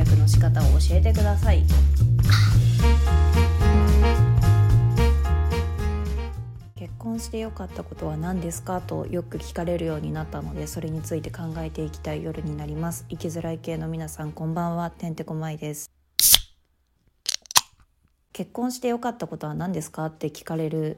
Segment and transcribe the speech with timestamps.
[0.00, 1.62] 略の仕方を教えてください。
[6.74, 13.04] 結婚してよかったことは何ですかとよく聞かれるようになったのでそれについて考えていきたい夜になります。
[13.10, 14.90] 生きづらい系の皆さんこんばんは。
[14.90, 15.90] てんてこまいです。
[18.32, 20.96] 結婚してよかったことは何ですかって聞かれる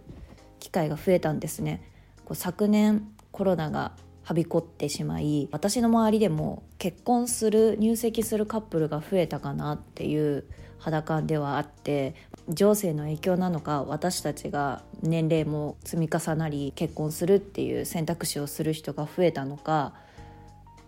[0.61, 1.83] 機会が増えたんですね。
[2.25, 3.97] こう昨年コロナが
[4.33, 10.45] はびこってしまい私の周りでも結婚する入籍するカップルが増えたかなっていう
[10.79, 12.15] 肌感ではあって
[12.49, 19.93] 情勢の影響なのか私たちが年齢も積み重なり結婚するっていう選択肢をする人が増えたのか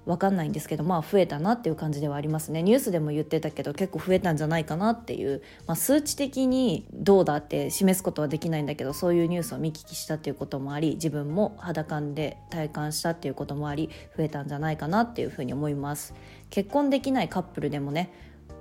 [0.07, 2.63] 分かんないんですけどまあ増えたなっていう感じではありますね。
[2.63, 16.15] ニュースでも言ってたけど結構増えたんじゃないかなっていう、まあ、数値的にどうだって示すことはできないんだけどそういうニュースを見聞きしたっていうこともあり自分も肌感で体感したっていうこともあり増えたんじゃないかなっていうふうに思います。
[16.51, 18.13] 結婚できないカップルでもね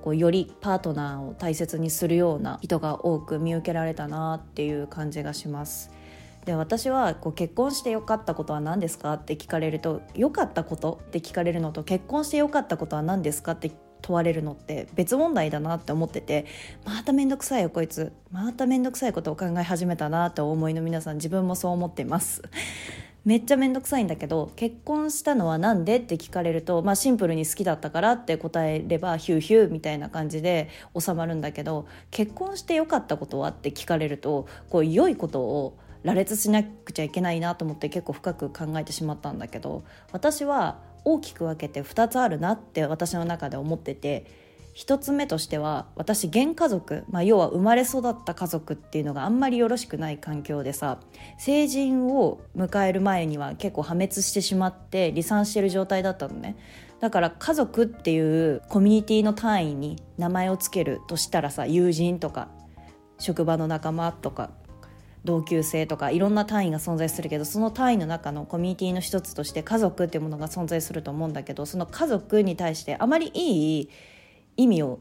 [0.03, 5.91] こうよりパートナーを大切にするような人が多く見受けられたなっていう感じがします。
[6.45, 13.71] で私はこう結婚してよかったことは何ですかって聞かれると良かったことって聞かれるのと結婚してよかったことは何ですかって
[14.03, 16.45] 問われるのって別問題だなって思ってて
[16.85, 18.11] また面倒くさいよこいつ。
[18.31, 22.43] また面倒くさいことを考え始めたなと思いの皆さん自分もそう思ってます。
[23.23, 30.67] めっちゃ面倒くさいんだけど結婚したのは何でって聞かれると、まあ、シンプルに好きだったからって答えればヒューヒューみたいな感じで
[30.99, 44.25] 収まるんだけど結婚してよかったことはって聞かれるとこう良いことを羅列しなくちゃいけないなと思って結構深く考えてしまったんだけど私は大きく分けて2つあるなって私の中で思ってて
[44.75, 50.99] 1つ目としては私現家族、まあ、要は生まれ育った家族っていうのがあんまりよろしくない環境でさ
[51.37, 56.55] 成人を迎える前には結構破滅してしまって離散してる状態だったのね。
[56.99, 62.47] だから家族っていうコミュニティの単位に名前を付けるとしたらさ友人とか
[63.19, 64.51] 職場の仲間とか
[65.25, 73.89] 同級生とかいろんな単位が存在するけどその単位の中のコミュニティの一つとして家族っていうものが存在すると思うんだけどその家族に対してあまりいい
[74.57, 74.99] 意味を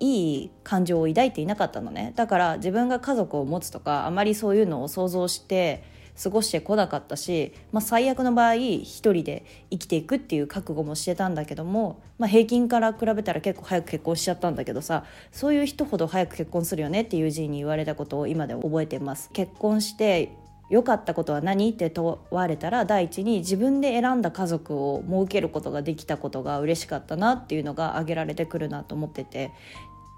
[0.00, 2.12] いい感情を抱いていなかったのね。
[2.16, 5.84] だから自分が家族を持つとかあまりそういうのを想像して
[6.20, 19.30] 過ごしてこなかったし、まあ、最悪の場合一人で生きていくっていう覚悟もしてたんだけども、まあ、平均から比べたら結構早く結婚しちゃったんだけどさそういう人ほど早く結婚するよねっていう人に言われたことを今で覚えてます。
[19.32, 20.30] 結婚して
[20.72, 29.50] 良かったことは何って問われたら第一に自分で選んだ家族を設けることができたことが嬉しかったなっていうのが挙げられてくるなと思ってて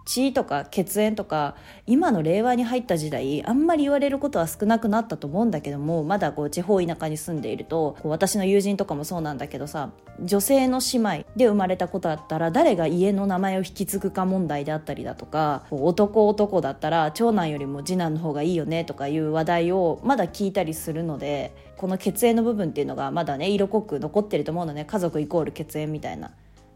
[0.05, 1.57] 血とか血縁とか
[1.87, 9.91] 今の令和に入った時代あんまり言われることは少なくなったと思うんだけどもまだこう地方田舎に住んでいると私の友人とかもそうなんだけどさ
[10.23, 26.31] 女性の姉妹で生まれたことだったら誰が家の名前を引き継ぐか問題であったりだとか男男だったら長男よりも次男の方がいいよねとかいう話題をまだ聞いたりするのでこの血縁の部分っていうのがまだね色濃く残ってると思うのね家族イコール血縁みたいな。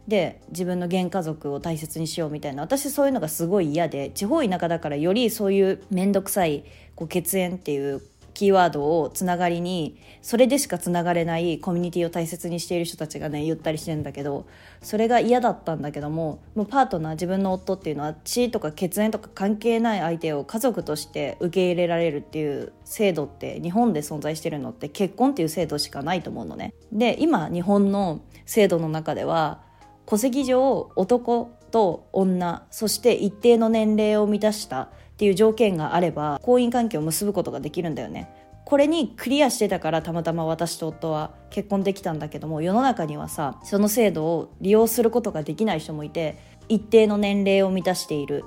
[0.09, 6.65] で自分の原家族を大切にしようみたいな私そういうのがすごい嫌で地方田舎だからよりそういう面倒くさい
[6.97, 8.01] こう血縁っていう
[8.33, 14.47] キーワードをつながりにそれでしかつながれないコミュニティを大切にしている人たちがね言ったりしてんだけど
[14.81, 26.73] それが嫌だったんだけどももうパートナー自分の夫っていうのは血とか血縁とか関係ない相手を家族として受け入れられるっていう制度って日本で存在してるのって結婚っていう制度しかないと思うのね。
[26.93, 29.67] で今日本の制度の中では
[30.09, 34.89] 戸籍上男と女そして一定の年齢を満たしたっ
[35.19, 38.31] ていう条件があれば婚姻関係を結ぶことができるんだよね。
[38.65, 46.39] これにクリアしてたからたまたま私と夫は結婚できたんだけども世の中にはさその制度を利用することができない人もいて
[46.71, 48.45] 一定の年齢を満たしている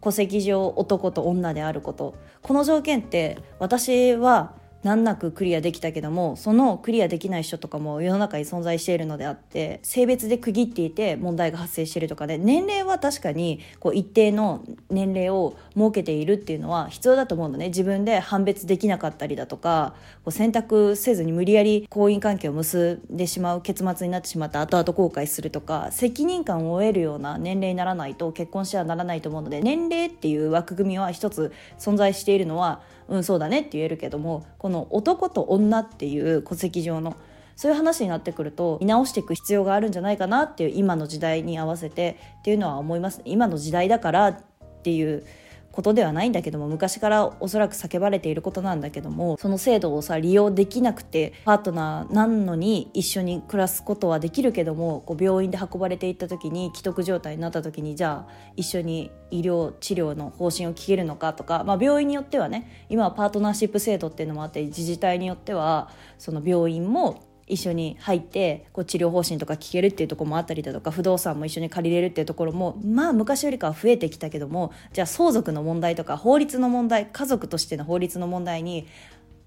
[0.00, 2.14] 戸籍上男と女であること。
[2.42, 17.68] この条件って私は難なくクリアできたけどもそのクリアできない人とかも世の中に存在しているのであって性別で区切っていて問題が発生しているとかで年齢は確かにこう一定の年齢を設けているっていうのは必要だと思うのね。
[17.68, 19.94] 自分で判別できなかったりだとか
[20.24, 32.80] こう選択せずに無理やり婚姻関係を結んでしまう結末になってしまった後々後悔するとか責任感を得るような年齢にならないと結婚してはならないと思うので年齢っていう枠組みは一つ存在しているのは
[33.10, 37.16] うんそうだねって言えるけどもこの男と女っていう戸籍上の
[37.56, 44.42] そういう話になってくると見直していく必要があるんじゃないかなっていう今の時代に合わせてっていうのは思います今の時代だからっ
[44.82, 45.24] ていう
[45.72, 78.86] ことではないんだけども昔からおそらく叫ばれていることなんだけどもその制度をさ利用できなくてパートナーなんのに一緒に暮らすことはできるけどもこう病院で運ばれていった時に既得状態になった時にじゃあ一緒に医療治療の方針を聞けるのかとか、まあ、病院によってはね今はパートナーシップ制度っていうのもあって自治体によってはその病院も一緒に入ってこう治療方針とか聞けるっていうところもあったりだとか不動産も一緒に借りれるっていうところもまあ昔よりかは増えてきたけどもじゃあ相続の問題とか法律の問題家族としての法律の問題に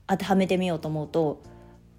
[0.07, 1.41] 当てはめてみようと思うと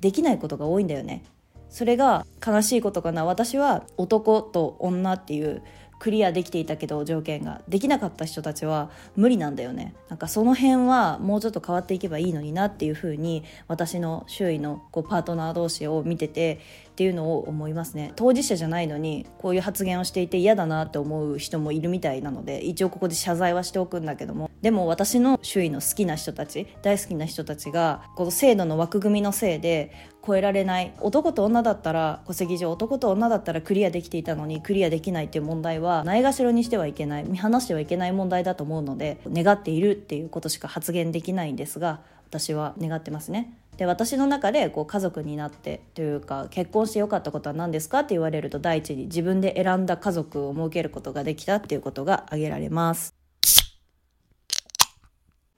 [0.00, 1.24] できないことが多いんだよね。
[1.70, 5.62] それが悲しいことかな私は男と女っていう
[5.98, 9.94] クリアできていたけど条件ができなかった人たちは無理なんだよね。
[10.08, 16.60] なんかその辺はもうちょっと変わっていけばいいのになっていうふうに私の周囲のこうパートナー同士を見てて
[16.94, 29.90] っていうのを思いますね当事者じゃないのにこういう発言をしていて嫌だなって思う人もいるみたいなので一応ここで謝罪はしておくんだけどもでも私の周囲の好きな人たち大好きな人たちがこの制度の枠組みのせいで
[30.24, 43.52] 超えられない男と女だったら戸籍上男と女だったらクリアできていたのにクリアできないっていう問題はないがしろにしてはいけない見放してはいけない問題だと思うので願っているっていうことしか発言できないんですが私は願ってますね。
[43.76, 53.14] で私の中でこう家族になってというか結婚してよかったことは何ですかって言われると第一に自分で選んだ家族を設けることができたっていうことが挙げられます。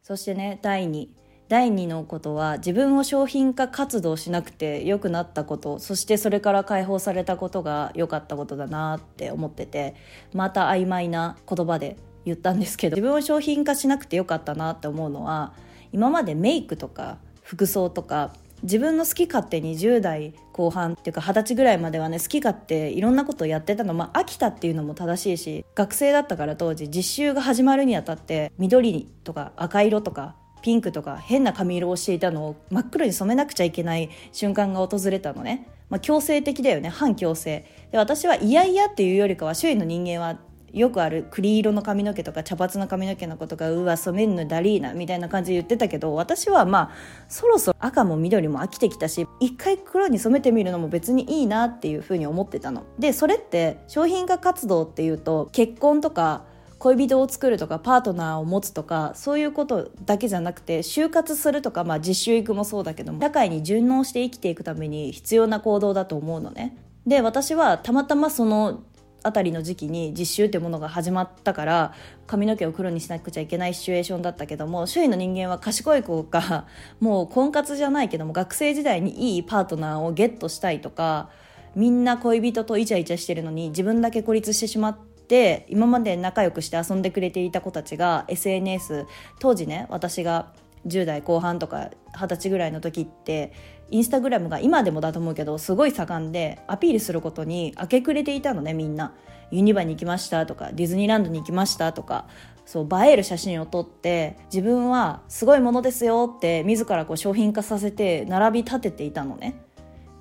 [0.02, 1.08] そしてね第2
[1.48, 9.94] 第2のことは自分を商品化活動しなくて良くなったことそしてそれから解放されたことが良かったことだなって思ってて
[10.32, 15.52] また曖昧な言葉で言ったんですけど自分を商品化しなくてよかったなって思うのは
[15.92, 18.32] 今までメイクとか服装とか
[18.64, 23.94] 自分の好き勝手に10代後半っていうか二十歳ぐらいまではね好き勝手いろんなことをやってたの。
[23.94, 36.88] まあ飽きたっていうのも正しいし学生だったから当時実習が始まるにあたって緑とか赤色とかピンクとか変な髪色をしていたのを真っ黒に染めなくちゃいけない瞬間が訪れたのね、まあ、強制的だよね。
[36.88, 37.64] 反強制。
[37.92, 40.40] で私は嫌々っていうよりかは周囲の人間は
[40.76, 46.90] よくある栗色の髪の毛とか茶髪の髪の毛のことがうわ染めんのダリーナみたいな感じで言ってたけど私はまあ
[47.28, 52.84] そろそろ赤も緑も飽きてきたし一回黒に染めてみるのも別にいいなっていうふうに思ってたの。
[52.98, 56.44] でそれって商品化活動っていうと結婚とか
[56.78, 66.76] 恋人を作るとかパートナーを持つとかそういうことだけじゃなくて就活するとか、まあ、実習育もそうだけども社会に順応して生きていくために必要な行動だと思うのね。
[67.06, 68.82] で私はたまたまその
[69.26, 71.94] あたりの時期に実習ってものが始まったから
[72.26, 76.66] 髪の毛を黒にしなくちゃいけないシチュエーションだったけども周囲の人間は賢い子が
[77.00, 81.30] もう婚活じゃないけども学生時代にいいパートナーをゲットしたいとか
[81.74, 89.06] みんな恋人とイチャイチャしてるのに自分だけ孤立してしまって今まで仲良くして遊んでくれていた子たちが SNS
[89.40, 90.52] 当時ね私が
[90.86, 93.52] 10代後半とか20歳ぐらいの時って
[93.90, 99.14] インスタグラムが今でもだと思うけどすごい盛んでアピールすることに明け暮れていたのねみんな。
[99.50, 102.26] ユニバに行きましたとかディズニーランドに行きましたとか
[102.64, 109.65] そう映える写真を撮って自分はすごいものですよって自らこう商品化させて並び立てていたのね。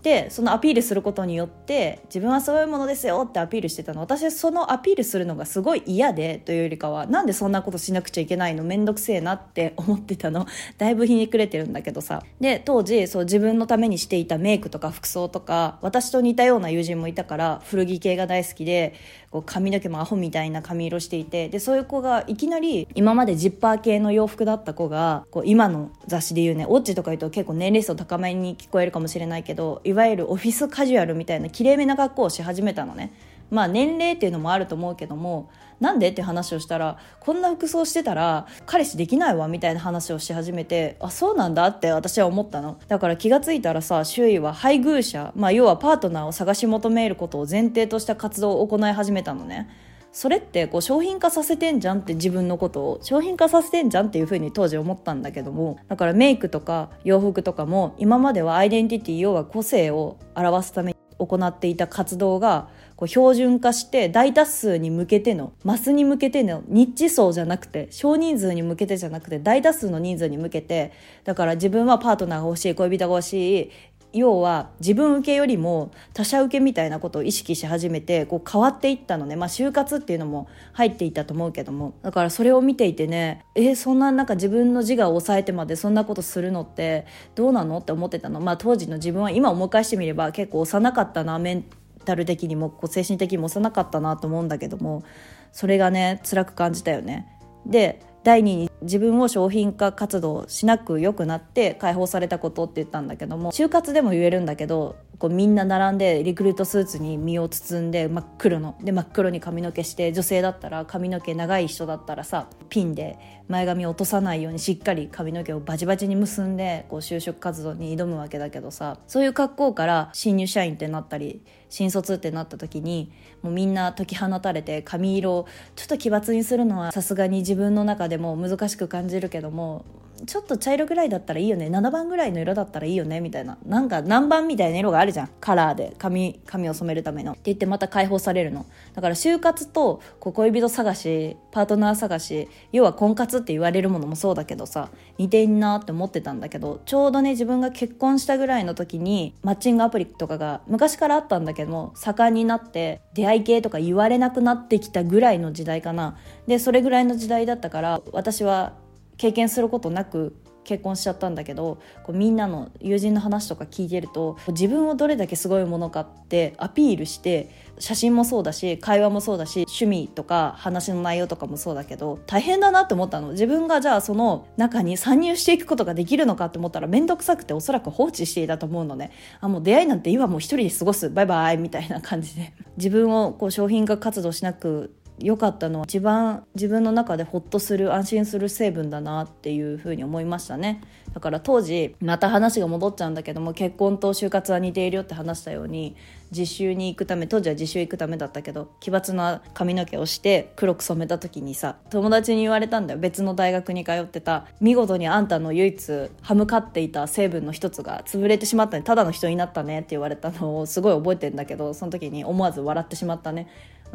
[0.05, 4.01] でそのアピールすることによって自分はそういうものですよってアピールしてたの。
[4.01, 8.63] 私そのアピールするのがすごい嫌でというよりかはなんでそんなことしなくちゃいけないの？
[8.63, 10.45] めんどくせえなって思ってたの。
[10.77, 12.21] だいぶひねくれてるんだけどさ。
[12.39, 18.93] で当時そう自分のためにしていたメイクとか服装とか私と似たような友人もいたから古着系が大好きで
[19.31, 21.49] こう髪の毛もアホみたいな髪色していて。
[21.49, 33.11] でそういう子がいきなり今までジッパー系の洋服だった子がこう今の雑誌で言うねオッチとか言うと結構年齢層高めに聞こえるかもしれないけどいわゆるオフィスカジュアルみたいなきれいめな格好をし始めたのね。
[33.49, 35.49] まあ年齢っていうのもあると思うけども
[35.79, 49.69] なんでって話をしたらこんな服装してたら彼氏できないわみたいな話をし始めてあそうなんだって私は思ったのだから気が付いたらさ周囲は配偶者、まあ、要はパートナーを探し求めることを前提とした活動を行い始めたのね
[50.15, 70.93] それってこう商品化させてんじゃんって自分のことを商品化させてんじゃんっていうふうに当時思ったんだけどもだからメイクとか洋服とかも今まではアイデンティティ要は個性を表すために行っていた活動がこう標準化して大多数に向けてのマスに向けてのニッチ層じゃなくて少人数に向けてじゃなくて大多数の人数に向けて
[71.25, 73.71] だから自分はパートナーが欲しい恋人が欲しい
[74.15, 79.35] 要は自分受けよりも他者受けみたいなことを意識し始めてこう変わっていったのね。
[79.35, 81.93] まあ就活っていうのも入っていたと思うけども。
[82.01, 87.05] だからそれを見ていてねえー、そんななんか自分の自我を抑えてまでそんなことするのって
[87.35, 88.39] どうなのって思ってたの？
[88.39, 91.65] まあ当時の自分は今思い返してみれば結構幼かったなメン
[92.05, 95.03] タル的にもこう精神的にも幼かったなと思うんだけども。
[95.51, 97.27] それがね辛く感じたよね。
[97.65, 108.75] で第2に自分を商品化活動しなく良くなって解放されたことって言ったんだけども就活でも言えるんだけどこうみんな並んでリクルートスーツに身を包んで真っ黒の。
[108.81, 113.17] で真っ黒に髪の毛して女性だったら髪の毛長い人だったらさピンで
[113.47, 129.85] 前髪落とさないようにしっかり髪の毛をバチバチに結んでこう就職活動に挑むわけだけどさそういう格好から新入社員ってなったり新卒ってなった時にもうみんな解き放たれて髪色をちょっと奇抜にするのはさすがに自分の中でも難しく感じるけども
[130.25, 131.67] ちょっと茶色ぐらいだったらいいよね。
[131.67, 133.21] 7番ぐらいの色だったらいいよね。
[133.21, 133.57] みたいな。
[133.65, 135.29] なんか何番みたいな色があるじゃん。
[135.39, 135.93] カラーで。
[135.97, 137.33] 髪髪を染めるための。
[137.33, 138.65] って言ってまた解放されるの。
[138.93, 156.17] だから就活と恋人探しパートナー探し要は婚活って言われるものもそうだけどさ似てんなって思ってたんだけどちょうどね自分が結婚したぐらいの時にマッチングアプリとかが昔からあったんだけど盛んになって出会い系とか言われなくなってきたぐらいの時代かな。
[156.47, 158.73] でそれぐらいの時代だったから私は
[159.17, 173.31] 経験することなく結婚しちゃったんだけどこうみんなの友人の話とか聞いてると自分をどれだけすごいものかってアピールして写真もそうだし会話もそうだし趣味とか話の内容とかもそうだけど大変だなって思ったの。
[173.31, 179.11] 自分がじゃあその中に参入していくことができるのかって思ったら面倒くさくておそらく放置していたと思うのね。
[179.41, 181.09] あもう出会いなんて今もう一人で過ごす。
[181.09, 182.53] バイバイみたいな感じで。
[182.77, 190.81] 自分をこう商品化活動しなく良かったのは一番自分の中でホッとする安心する成分だなっていうふうに思いましたね。
[191.13, 195.95] だから当時また話が戻っちゃうんだけども結婚と就活は似ているよって話したように
[196.29, 202.99] 実習に行くため当時は実習行くためだったけど奇抜な髪の毛をして黒く染めた時にさ友達に言われたんだよ。
[202.99, 204.47] 別の大学に通ってた。
[204.59, 208.83] 見事にあんたの唯一歯向かっていた成分の一つが潰れてしまったね。
[208.83, 213.47] ただの人になったねって言われたのをすごい覚えてんだけどその時に思わず笑ってしまったね。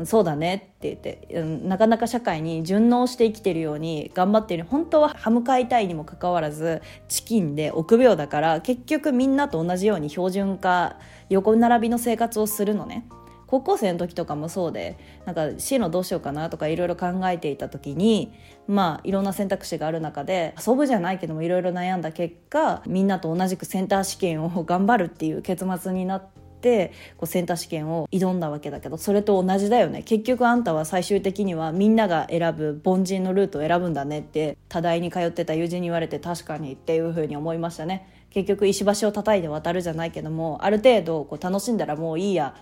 [0.04, 10.97] そうだねって言ってなかなか社会に順応して生きてるように頑張っている本当は歯向かいたいにもかかわらずチキンで臆病だから結局みんなと同じように標準化
[11.28, 13.06] 横並びの生活をするのね
[13.47, 18.32] 高校生の時とかもそうでなんか進路どうしようかなとかいろいろ考えていた時に
[18.68, 26.39] まあいろんな選択肢がある中で遊ぶじゃないけどもいろいろ悩んだ結果みんなと同じくセンター試験を頑張るっていう結末になって。
[26.61, 30.02] ってこうセンター試験を挑んだわけだけどそれと同じだよね。
[30.02, 38.07] 結局あんたは最終的にはみんなが選ぶ凡人のルートを選ぶんだねって多大に通ってた友人に言われて確かにっていうふうに思いましたね。
[38.31, 42.55] 結局石橋を叩いて渡るじゃないけどもある程度こう楽しんだらもういいや。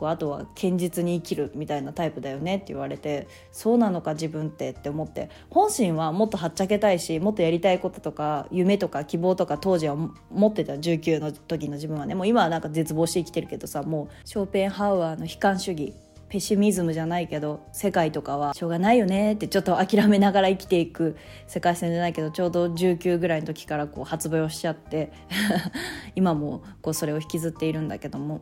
[0.00, 5.28] こうあとは堅実に生きるみたいなタイプだよねって言われてそうなのか自分ってって思って。
[5.50, 9.96] 本心はもっとはっちゃけたいしもっとやりたいこととか夢とか希望とか当時は
[10.30, 10.72] 持ってた。
[10.72, 12.14] 19の時の自分はね。
[12.14, 15.92] もう今はなんか絶望して生きてるけどさもうショーペンハウアーの悲観主義
[16.30, 21.16] ペシミズムじゃないけど世界とかはしょうがないよねってちょっと諦めながら生きていく
[21.46, 25.12] 世界線じゃないけどちょうど19ぐらいの時からこう発売をしちゃって
[26.14, 28.40] 今もこうそれを引きずっているんだけども。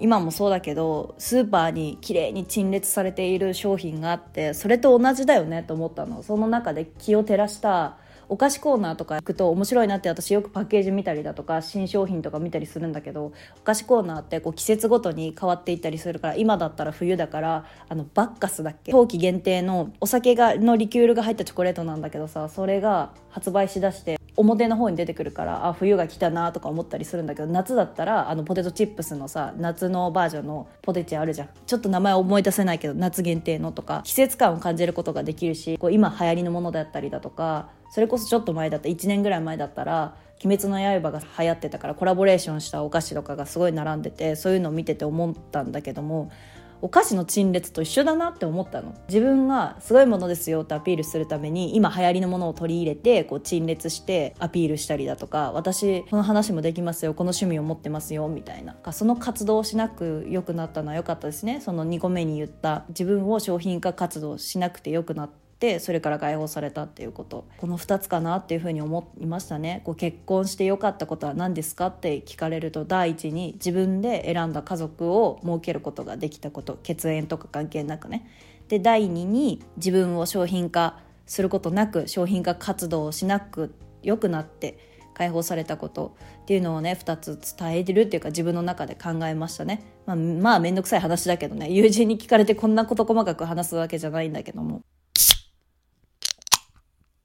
[0.00, 6.22] 今もそうだけどスーパーに綺麗に陳列されている商品があってそれと同じだよねと思ったの。
[6.22, 18.92] その中で気を照らしたお菓子コーナーとか行くと面白いなって私よくパッケージ見たりだとか新商品とか見たりするんだけどお菓子コーナーってこう季節ごとに変わっていったりするから今だったら冬だからあのバッカスだっけ？
[18.92, 31.48] 冬季限定のお酒がのリキュールが入ったチョコレートなんだけどさそれが発売しだして表の方に出てくるからあ冬が来たなとか思ったりするんだけど夏だったらあのポテトチップスのさ夏のバージョンのポテチあるじゃん。
[31.66, 46.30] ちょっと名前思い出せないけど夏限定のとか季節感を感じることができるしこう今流行りのものだったりだとかそれこそちょっと前だった1年ぐらい前だったら「鬼滅の刃」が流行ってたからコラボレーションしたお菓子とかがすごい並んでてそういうのを見てて思ったんだけども
[46.82, 48.94] お菓子の陳列と一緒だなって思ったの。
[49.08, 58.76] 自分がすごいものですよってアピールするために今流行りのものを取り入れてこう陳列してアピールしたりだとか私この話もできますよこの趣味を持ってますよみたいな。
[58.92, 61.60] その活動をしなく良くなったのは良かったですね。
[61.60, 65.49] その2個目に言った自分を商品化活動しなくて良くなった。
[65.60, 67.44] ってそれから解放されたっていうこと。
[67.58, 69.82] この2つかなっていうふうに思いましたね。
[69.84, 76.78] こう結婚してよかったことは何ですかって聞かれると第一に自分で選んだ家族を設けることができたこと。
[76.82, 78.26] 血縁とか関係なくね。
[78.68, 84.78] で第二に自分を商品化することなく商品化活動をしなく良くなって
[85.12, 86.16] 解放されたこと。
[86.40, 89.82] っていうのをね2つ伝えてるっていうか自分の中で考えましたね。
[90.06, 91.70] まあまあ面倒くさい話だけどね。
[91.70, 94.80] 友人に聞かれてこんなこと細かく話すわけじゃないんだけども。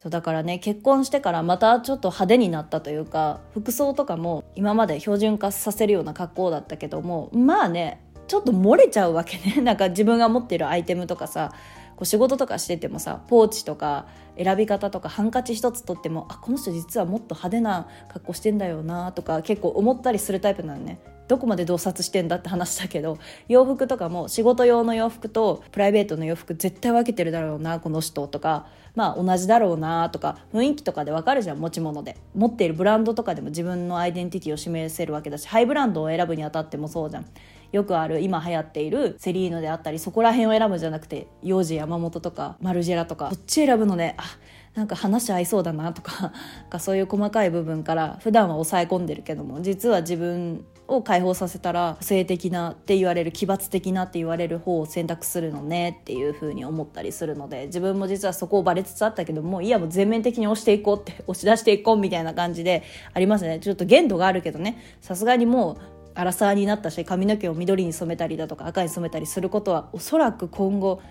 [0.05, 9.61] そうだからね結婚してからまたちょっと派手になったというか服装とかも今まで標準化させるような格好だったけどもまあねちょっと漏れちゃうわけね。
[9.65, 11.53] なんか自分が持ってるアイテムとかさ
[11.95, 14.05] こう仕事とかしててもさポーチとか
[14.37, 20.99] 選び方とかハンカチ一つとってもあこの人実はもっと派手な格好してんだよなとか結構思ったりするタイプなのね。
[21.27, 23.17] どこまで洞察してんだって話だけど
[23.47, 28.67] 洋服とかも仕事用の洋服とプライベートの洋服絶対分けてるだろうなこの人とか。
[28.95, 32.15] まあ同じだろうなとか雰囲気とかで分かるじゃん持ち物で。
[32.33, 37.25] 持っているブランドとかでも自分のアイデンティティを示せるわけだしハイブランドを選ぶにあたってもそうじゃん。
[37.73, 44.15] よくある今流行っているセリーノであったりそこら辺を選ぶんじゃなくて幼児山本とかマルジェラとかこっち選ぶのね？
[44.17, 44.23] あ
[44.75, 46.33] なんか話合いそうだなとか
[46.79, 63.59] そういう細かい部分から普段は抑え込んでるけども実は自分を解放させたら性的なって言われる奇抜的なって言われる方を選択するのねっていうふうに思ったりするので自分も実はそこをバレつつあったけどもいやもう全面的に押していこうって押し出していこうみたいな感じでありますね。
[63.59, 64.77] ちょっと限度があるけどね。
[65.01, 65.77] さすがにもう
[66.15, 71.01] アラサーになったし髪の毛を緑に染めたりだとか赤に染めたりすることはおそらく今後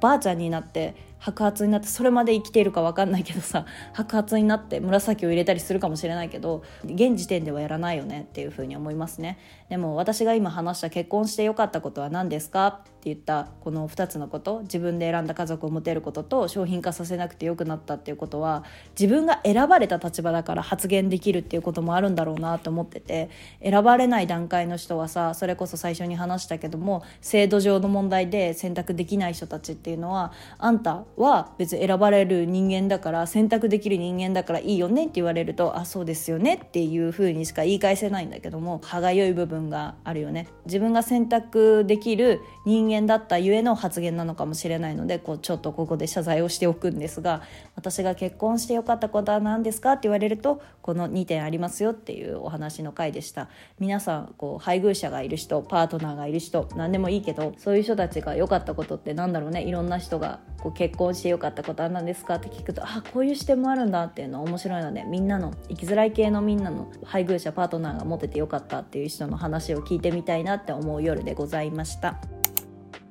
[0.00, 9.38] ばあちゃんになって白髪になってそれまで生きているか分かんないけどさ 白髪になって紫を入れたりするかもしれないけど現時点ではやらないよねっていうふうに思いますね。
[9.68, 18.64] でも私が今話した結婚してよかったことは何ですかって言ったこの2つのこと自分で選んだ家族を持てることと商品化させなくてよくなったっていうことは
[18.98, 23.30] 自分が選ばれた立場だから発言できるっていうこともあるんだろうなと思ってて
[23.62, 40.48] 選ばれない段階の人はさそれこそ最初に話したけども制度上の問題で選択できない人たちっていうのはあんたは別に選ばれる人間だから選択できる人間だからいいよねって言われるとあそうですよねっていうふうにしか言い返せないんだけども歯がゆい部分があるよね。
[40.66, 47.42] 自分が選択できる人間だったゆえの発言なのかもしれないのでこうちょっとここで謝罪をしておくんですが
[47.76, 53.48] 私が結婚してよかったことは何ですかって言われるとこの2点ありますよっていうお話の回でした。
[53.78, 59.62] 皆さんこう配偶者がいる人パートナーがいる人何でもいいけどそういう人たちが良かったことってなんだろうね。
[59.62, 62.34] いろんな人がこう結婚してよかったことは何ですか？
[62.34, 72.20] って聞くとあこういう視点もあるんだっていうのは面白いのでみんなの生きづらい系のみんなの配偶者パートナーが持ててよかったっていう人の話を聞いてみたいなって思う夜でございました。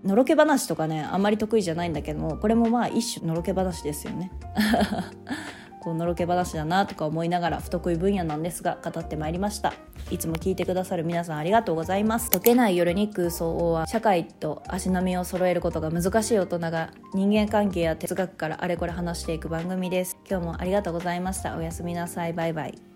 [0.03, 4.31] のろけ話とかねあんまり得意じゃないんだけどもこれもまあ一種のろけ話ですよね
[5.81, 9.74] こうのろけ話だなとか思いながら不得意分野なんですが語ってまいりました。
[10.11, 12.29] いつも聞いてくださる皆さんありがとうございます。
[12.31, 20.18] 解けない夜に空想は社会と足並みを揃えることが難しい大人が人間関係や哲学からあれこれ話していく番組です。
[20.29, 21.55] 今日もありがとうございました。
[21.57, 22.33] おやすみなさい。
[22.33, 22.89] バイバイ。